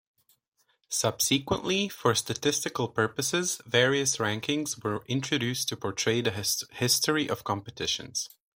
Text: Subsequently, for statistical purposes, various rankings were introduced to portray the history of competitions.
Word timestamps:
Subsequently, 0.89 1.87
for 1.87 2.15
statistical 2.15 2.87
purposes, 2.87 3.61
various 3.67 4.17
rankings 4.17 4.83
were 4.83 5.05
introduced 5.05 5.69
to 5.69 5.77
portray 5.77 6.21
the 6.21 6.43
history 6.71 7.27
of 7.29 7.43
competitions. 7.43 8.27